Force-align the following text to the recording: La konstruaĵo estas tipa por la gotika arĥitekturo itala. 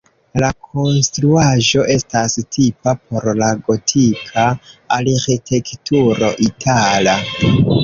La 0.43 0.47
konstruaĵo 0.67 1.83
estas 1.95 2.37
tipa 2.57 2.95
por 3.03 3.29
la 3.43 3.51
gotika 3.69 4.49
arĥitekturo 4.99 6.35
itala. 6.51 7.19